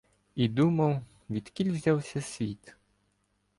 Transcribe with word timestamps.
І 0.35 0.47
думав, 0.47 1.01
відкіль 1.29 1.71
взявся 1.71 2.21
світ? 2.21 2.75